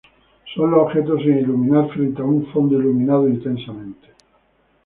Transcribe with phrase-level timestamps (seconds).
[0.55, 4.07] Son los objetos sin iluminar frente a un fondo iluminado intensamente.